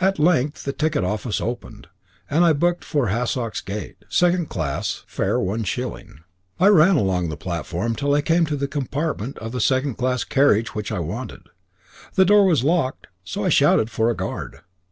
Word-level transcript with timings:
At 0.00 0.20
length 0.20 0.62
the 0.62 0.72
ticket 0.72 1.02
office 1.02 1.40
opened, 1.40 1.88
and 2.30 2.44
I 2.44 2.52
booked 2.52 2.84
for 2.84 3.08
Hassocks 3.08 3.60
Gate, 3.60 3.96
second 4.08 4.48
class, 4.48 5.02
fare 5.08 5.40
one 5.40 5.64
shilling. 5.64 6.20
I 6.60 6.68
ran 6.68 6.94
along 6.94 7.30
the 7.30 7.36
platform 7.36 7.96
till 7.96 8.14
I 8.14 8.20
came 8.20 8.46
to 8.46 8.54
the 8.56 8.68
compartment 8.68 9.36
of 9.38 9.50
the 9.50 9.60
second 9.60 9.96
class 9.96 10.22
carriage 10.22 10.76
which 10.76 10.92
I 10.92 11.00
wanted. 11.00 11.48
The 12.14 12.24
door 12.24 12.44
was 12.46 12.62
locked, 12.62 13.08
so 13.24 13.42
I 13.44 13.48
shouted 13.48 13.90
for 13.90 14.08
a 14.08 14.14
guard. 14.14 14.60